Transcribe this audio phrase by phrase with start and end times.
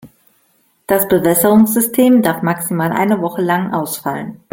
[0.87, 4.39] Das Bewässerungssystem darf maximal eine Woche lang ausfallen.